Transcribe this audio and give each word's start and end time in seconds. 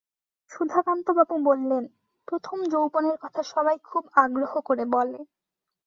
সুধাকান্তবাবু 0.51 1.35
বললেন, 1.43 1.83
প্রথম 2.27 2.57
যৌবনের 2.71 3.17
কথা 3.17 3.41
সবাই 3.43 3.77
খুব 3.83 4.03
আগ্রহ 4.15 4.51
করে 4.65 4.83
বলে। 4.93 5.19